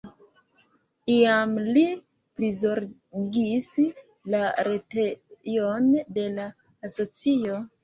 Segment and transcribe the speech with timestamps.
[1.15, 1.83] Iam li
[2.39, 3.69] prizorgis
[4.37, 5.89] la retejon
[6.19, 6.51] de la
[6.91, 7.65] asocio.